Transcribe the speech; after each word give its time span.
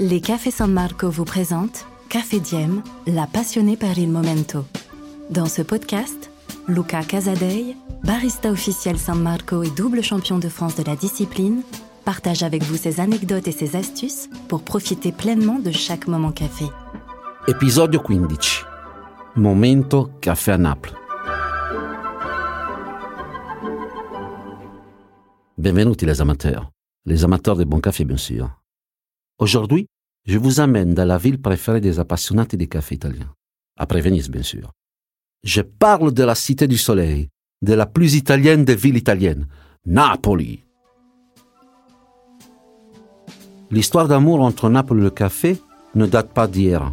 Les 0.00 0.20
Cafés 0.20 0.52
San 0.52 0.72
Marco 0.72 1.10
vous 1.10 1.24
présentent 1.24 1.84
Café 2.08 2.38
Diem, 2.38 2.84
la 3.08 3.26
passionnée 3.26 3.76
par 3.76 3.98
il 3.98 4.08
momento. 4.08 4.64
Dans 5.28 5.46
ce 5.46 5.60
podcast, 5.60 6.30
Luca 6.68 7.02
Casadei, 7.02 7.74
barista 8.04 8.52
officiel 8.52 8.96
San 8.96 9.20
Marco 9.20 9.64
et 9.64 9.70
double 9.70 10.00
champion 10.04 10.38
de 10.38 10.48
France 10.48 10.76
de 10.76 10.84
la 10.84 10.94
discipline, 10.94 11.62
partage 12.04 12.44
avec 12.44 12.62
vous 12.62 12.76
ses 12.76 13.00
anecdotes 13.00 13.48
et 13.48 13.52
ses 13.52 13.74
astuces 13.74 14.30
pour 14.48 14.62
profiter 14.62 15.10
pleinement 15.10 15.58
de 15.58 15.72
chaque 15.72 16.06
moment 16.06 16.30
café. 16.30 16.66
Episodio 17.48 18.00
15. 18.00 18.66
Momento 19.34 20.10
caffè 20.20 20.52
a 20.52 20.58
Naples. 20.58 20.94
Benvenuti 25.56 26.06
les 26.06 26.20
amateurs, 26.20 26.70
les 27.04 27.24
amateurs 27.24 27.56
de 27.56 27.64
bon 27.64 27.80
café 27.80 28.04
bien 28.04 28.16
sûr. 28.16 28.57
Aujourd'hui, 29.38 29.86
je 30.26 30.36
vous 30.36 30.58
amène 30.58 30.94
dans 30.94 31.04
la 31.04 31.16
ville 31.16 31.40
préférée 31.40 31.80
des 31.80 32.00
appassionati 32.00 32.56
des 32.56 32.66
cafés 32.66 32.96
italiens, 32.96 33.32
après 33.78 34.00
Venise 34.00 34.28
bien 34.28 34.42
sûr. 34.42 34.72
Je 35.44 35.60
parle 35.60 36.12
de 36.12 36.24
la 36.24 36.34
Cité 36.34 36.66
du 36.66 36.76
Soleil, 36.76 37.28
de 37.62 37.72
la 37.72 37.86
plus 37.86 38.16
italienne 38.16 38.64
des 38.64 38.74
villes 38.74 38.96
italiennes, 38.96 39.46
Napoli. 39.86 40.64
L'histoire 43.70 44.08
d'amour 44.08 44.40
entre 44.40 44.68
Naples 44.68 44.98
et 44.98 45.02
le 45.02 45.10
café 45.10 45.56
ne 45.94 46.06
date 46.06 46.32
pas 46.32 46.48
d'hier. 46.48 46.92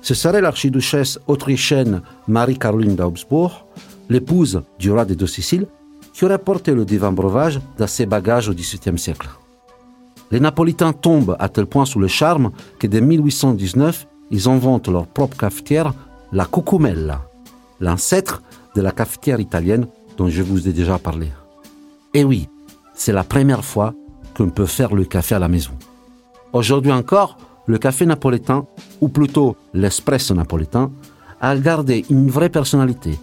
Ce 0.00 0.14
serait 0.14 0.40
l'archiduchesse 0.40 1.18
autrichienne 1.26 2.00
Marie-Caroline 2.28 2.96
d'Augsbourg, 2.96 3.66
l'épouse 4.08 4.62
du 4.78 4.90
roi 4.90 5.04
des 5.04 5.16
deux 5.16 5.26
Siciles, 5.26 5.66
qui 6.14 6.24
aurait 6.24 6.38
porté 6.38 6.74
le 6.74 6.86
divin 6.86 7.12
breuvage 7.12 7.60
dans 7.76 7.86
ses 7.86 8.06
bagages 8.06 8.48
au 8.48 8.54
XVIIIe 8.54 8.98
siècle. 8.98 9.28
Les 10.32 10.40
Napolitains 10.40 10.94
tombent 10.94 11.36
à 11.38 11.50
tel 11.50 11.66
point 11.66 11.84
sous 11.84 12.00
le 12.00 12.08
charme 12.08 12.52
que 12.78 12.86
dès 12.86 13.02
1819, 13.02 14.06
ils 14.30 14.48
inventent 14.48 14.88
leur 14.88 15.06
propre 15.06 15.36
cafetière, 15.36 15.92
la 16.32 16.46
Cucumella, 16.46 17.20
l'ancêtre 17.80 18.42
de 18.74 18.80
la 18.80 18.92
cafetière 18.92 19.40
italienne 19.40 19.86
dont 20.16 20.30
je 20.30 20.42
vous 20.42 20.68
ai 20.68 20.72
déjà 20.72 20.98
parlé. 20.98 21.28
Et 22.14 22.24
oui, 22.24 22.48
c'est 22.94 23.12
la 23.12 23.24
première 23.24 23.62
fois 23.62 23.92
qu'on 24.34 24.48
peut 24.48 24.64
faire 24.64 24.94
le 24.94 25.04
café 25.04 25.34
à 25.34 25.38
la 25.38 25.48
maison. 25.48 25.72
Aujourd'hui 26.54 26.92
encore, 26.92 27.36
le 27.66 27.76
café 27.76 28.06
napolitain, 28.06 28.66
ou 29.02 29.08
plutôt 29.08 29.54
l'espresso 29.74 30.34
napolitain, 30.34 30.90
a 31.42 31.54
gardé 31.56 32.06
une 32.08 32.30
vraie 32.30 32.48
personnalité, 32.48 33.18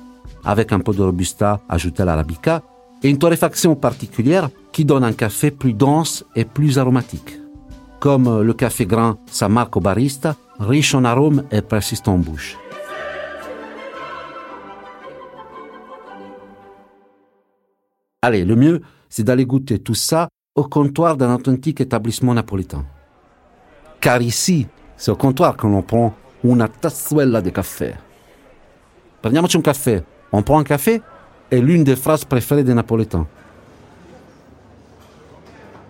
avec 0.45 0.71
un 0.71 0.79
peu 0.79 0.93
de 0.93 1.01
robusta 1.01 1.59
ajouté 1.69 2.03
à 2.03 2.05
l'arabica 2.05 2.61
et 3.03 3.09
une 3.09 3.17
torréfaction 3.17 3.75
particulière 3.75 4.49
qui 4.71 4.85
donne 4.85 5.03
un 5.03 5.13
café 5.13 5.51
plus 5.51 5.73
dense 5.73 6.25
et 6.35 6.45
plus 6.45 6.77
aromatique, 6.77 7.39
comme 7.99 8.41
le 8.41 8.53
café 8.53 8.85
grain 8.85 9.17
San 9.27 9.51
Marco 9.51 9.79
Barista, 9.79 10.35
riche 10.59 10.93
en 10.93 11.05
arômes 11.05 11.43
et 11.51 11.61
persistant 11.61 12.13
en 12.13 12.19
bouche. 12.19 12.57
Allez, 18.21 18.43
le 18.43 18.55
mieux, 18.55 18.81
c'est 19.09 19.23
d'aller 19.23 19.45
goûter 19.45 19.79
tout 19.79 19.95
ça 19.95 20.27
au 20.55 20.63
comptoir 20.63 21.15
d'un 21.15 21.33
authentique 21.33 21.79
établissement 21.79 22.33
napolitain. 22.33 22.85
Car 24.01 24.21
ici, 24.21 24.67
c'est 24.97 25.11
au 25.11 25.15
comptoir 25.15 25.55
que 25.55 25.67
l'on 25.67 25.81
prend 25.81 26.13
una 26.43 26.67
tazzuella 26.67 27.41
de 27.41 27.49
café. 27.49 27.95
Prendiamoci 29.21 29.57
un 29.57 29.61
café. 29.61 30.03
On 30.31 30.41
prend 30.43 30.59
un 30.59 30.63
café 30.63 31.01
est 31.51 31.61
l'une 31.61 31.83
des 31.83 31.95
phrases 31.95 32.25
préférées 32.25 32.63
des 32.63 32.73
Napolitains. 32.73 33.27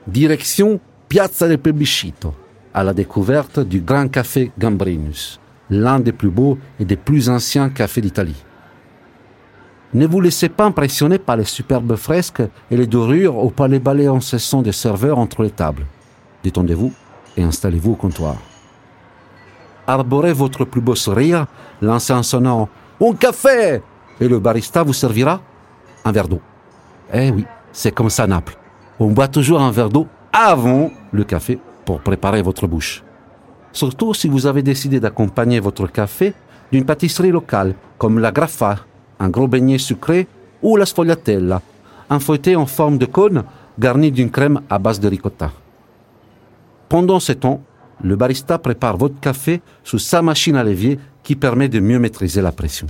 Direction 0.08 0.80
Piazza 1.08 1.48
del 1.48 1.60
Plebiscito, 1.60 2.34
à 2.74 2.84
la 2.84 2.94
découverte 2.94 3.60
du 3.60 3.82
Grand 3.82 4.08
Café 4.08 4.52
Gambrinus, 4.58 5.40
l'un 5.70 6.00
des 6.00 6.12
plus 6.12 6.30
beaux 6.30 6.58
et 6.80 6.86
des 6.86 6.96
plus 6.96 7.30
anciens 7.30 7.70
cafés 7.70 8.02
d'Italie. 8.02 8.44
Ne 9.94 10.06
vous 10.06 10.22
laissez 10.22 10.50
pas 10.50 10.66
impressionner 10.66 11.18
par 11.18 11.38
les 11.38 11.46
superbes 11.46 11.96
fresques 11.96 12.44
et 12.70 12.78
les 12.78 12.86
dorures 12.86 13.44
ou 13.44 13.50
par 13.50 13.68
les 13.68 13.80
balais 13.80 14.06
incessants 14.06 14.62
des 14.62 14.72
serveurs 14.72 15.18
entre 15.18 15.42
les 15.42 15.50
tables. 15.50 15.86
Détendez-vous 16.44 16.94
et 17.36 17.44
installez-vous 17.44 17.94
au 17.94 17.96
comptoir. 17.96 18.36
Arborez 19.88 20.34
votre 20.34 20.66
plus 20.66 20.82
beau 20.82 20.94
sourire, 20.94 21.48
lancez 21.82 22.14
un 22.14 22.22
sonnant 22.22 22.70
Un 23.02 23.14
café 23.16 23.82
et 24.20 24.28
le 24.28 24.40
barista 24.40 24.84
vous 24.84 24.94
servira 24.94 25.42
un 26.06 26.12
verre 26.12 26.28
d'eau. 26.28 26.42
Eh 27.14 27.32
oui, 27.32 27.46
c'est 27.72 27.94
comme 27.94 28.10
ça 28.10 28.28
Naples. 28.28 28.58
On 29.00 29.08
boit 29.08 29.28
toujours 29.28 29.62
un 29.62 29.72
verre 29.72 29.90
d'eau 29.90 30.08
avant 30.32 30.92
le 31.12 31.24
café 31.24 31.60
pour 31.86 32.02
préparer 32.02 32.42
votre 32.42 32.68
bouche. 32.68 33.04
Surtout 33.72 34.14
si 34.14 34.28
vous 34.28 34.46
avez 34.46 34.62
décidé 34.64 35.00
d'accompagner 35.00 35.60
votre 35.60 35.88
café 35.88 36.34
d'une 36.72 36.86
pâtisserie 36.86 37.32
locale 37.32 37.76
comme 37.98 38.20
la 38.20 38.32
graffa, 38.32 38.78
un 39.20 39.30
gros 39.30 39.48
beignet 39.48 39.78
sucré 39.78 40.28
ou 40.62 40.76
la 40.76 40.86
sfogliatella, 40.86 41.62
un 42.10 42.20
feuilleté 42.20 42.56
en 42.56 42.66
forme 42.66 42.98
de 42.98 43.06
cône 43.06 43.44
garni 43.78 44.12
d'une 44.12 44.32
crème 44.32 44.62
à 44.70 44.78
base 44.80 45.00
de 45.00 45.08
ricotta. 45.08 45.52
Pendant 46.90 47.20
ce 47.20 47.34
temps, 47.34 47.62
le 48.04 48.16
barista 48.16 48.58
prépare 48.58 48.98
votre 48.98 49.20
café 49.20 49.62
sous 49.84 50.00
sa 50.00 50.22
machine 50.22 50.56
à 50.56 50.64
l'évier 50.64 51.00
qui 51.24 51.36
permet 51.36 51.70
de 51.70 51.80
mieux 51.80 52.00
maîtriser 52.00 52.42
la 52.42 52.52
pression. 52.52 52.88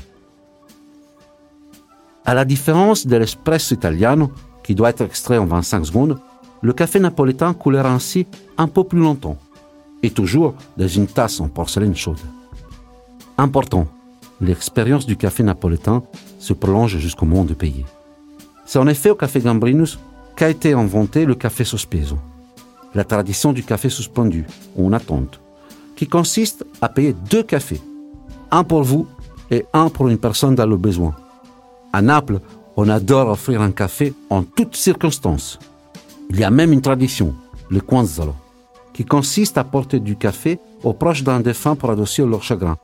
À 2.29 2.35
la 2.35 2.45
différence 2.45 3.07
de 3.07 3.15
l'espresso 3.15 3.73
italiano, 3.73 4.31
qui 4.61 4.75
doit 4.75 4.91
être 4.91 5.01
extrait 5.01 5.39
en 5.39 5.47
25 5.47 5.83
secondes, 5.83 6.19
le 6.61 6.73
café 6.73 6.99
napolitain 6.99 7.55
coulera 7.55 7.91
ainsi 7.91 8.27
un 8.59 8.67
peu 8.67 8.83
plus 8.83 8.99
longtemps, 8.99 9.39
et 10.03 10.11
toujours 10.11 10.53
dans 10.77 10.87
une 10.87 11.07
tasse 11.07 11.39
en 11.39 11.47
porcelaine 11.47 11.95
chaude. 11.95 12.19
Important, 13.39 13.87
l'expérience 14.41 15.07
du 15.07 15.17
café 15.17 15.41
napolitain 15.41 16.03
se 16.37 16.53
prolonge 16.53 16.99
jusqu'au 16.99 17.25
moment 17.25 17.45
de 17.45 17.55
payer. 17.55 17.83
C'est 18.63 18.77
en 18.77 18.85
effet 18.85 19.09
au 19.09 19.15
café 19.15 19.39
Gambrinus 19.39 19.97
qu'a 20.35 20.51
été 20.51 20.73
inventé 20.73 21.25
le 21.25 21.33
café 21.33 21.63
sospeso, 21.63 22.19
la 22.93 23.05
tradition 23.05 23.53
du 23.53 23.63
café 23.63 23.89
suspendu, 23.89 24.45
ou 24.75 24.85
en 24.85 24.93
attente, 24.93 25.41
qui 25.95 26.05
consiste 26.05 26.63
à 26.79 26.89
payer 26.89 27.15
deux 27.31 27.41
cafés, 27.41 27.81
un 28.51 28.63
pour 28.63 28.83
vous 28.83 29.07
et 29.49 29.65
un 29.73 29.89
pour 29.89 30.09
une 30.09 30.19
personne 30.19 30.53
dans 30.53 30.67
le 30.67 30.77
besoin. 30.77 31.15
À 31.91 32.01
Naples, 32.01 32.39
on 32.77 32.87
adore 32.87 33.29
offrir 33.29 33.61
un 33.61 33.71
café 33.71 34.13
en 34.29 34.43
toutes 34.43 34.75
circonstances. 34.75 35.59
Il 36.29 36.39
y 36.39 36.43
a 36.43 36.51
même 36.51 36.71
une 36.71 36.81
tradition, 36.81 37.33
le 37.69 37.81
quanzalo, 37.81 38.35
qui 38.93 39.05
consiste 39.05 39.57
à 39.57 39.63
porter 39.63 39.99
du 39.99 40.15
café 40.15 40.59
aux 40.83 40.93
proches 40.93 41.23
d'un 41.23 41.39
défunt 41.39 41.75
pour 41.75 41.89
adoucir 41.89 42.27
leur 42.27 42.43
chagrin. 42.43 42.77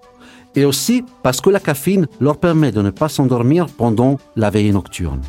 Et 0.56 0.66
aussi 0.66 1.04
parce 1.22 1.40
que 1.40 1.50
la 1.52 1.60
caféine 1.60 2.08
leur 2.20 2.38
permet 2.38 2.72
de 2.72 2.82
ne 2.82 2.90
pas 2.90 3.10
s'endormir 3.10 3.68
pendant 3.68 4.18
la 4.36 4.50
veille 4.50 4.72
nocturne. 4.72 5.22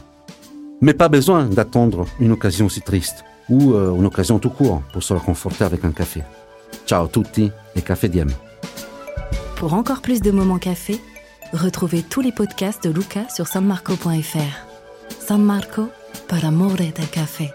Mais 0.80 0.94
pas 0.94 1.08
besoin 1.08 1.44
d'attendre 1.44 2.06
une 2.18 2.32
occasion 2.32 2.68
si 2.68 2.80
triste 2.80 3.24
ou 3.48 3.74
euh, 3.74 3.94
une 3.94 4.06
occasion 4.06 4.38
tout 4.38 4.50
court 4.50 4.82
pour 4.92 5.02
se 5.02 5.12
réconforter 5.12 5.64
avec 5.64 5.84
un 5.84 5.92
café. 5.92 6.22
Ciao 6.86 7.08
tutti 7.08 7.50
et 7.74 7.82
café 7.82 8.08
diem. 8.08 8.30
Pour 9.56 9.74
encore 9.74 10.00
plus 10.00 10.20
de 10.20 10.30
moments 10.30 10.58
café, 10.58 11.00
Retrouvez 11.52 12.02
tous 12.02 12.20
les 12.20 12.32
podcasts 12.32 12.84
de 12.84 12.90
Luca 12.90 13.28
sur 13.28 13.46
sanmarco.fr. 13.46 14.66
San 15.20 15.42
Marco, 15.42 15.90
par 16.28 16.44
amore 16.44 16.76
del 16.76 17.08
café. 17.10 17.52